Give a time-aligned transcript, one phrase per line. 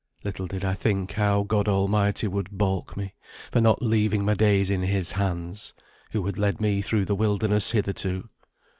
[0.23, 3.13] Little did I think how God Almighty would baulk me,
[3.51, 5.75] for not leaving my days in His hands,
[6.09, 8.27] who had led me through the wilderness hitherto.